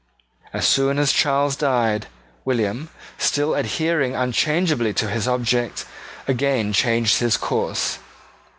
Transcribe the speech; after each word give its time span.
As 0.51 0.67
soon 0.67 0.97
as 0.97 1.11
Charles 1.11 1.55
died, 1.55 2.07
William, 2.43 2.89
still 3.19 3.53
adhering 3.53 4.15
unchangeably 4.15 4.95
to 4.95 5.07
his 5.11 5.27
object, 5.27 5.85
again 6.27 6.73
changed 6.73 7.19
his 7.19 7.37
course. 7.37 7.99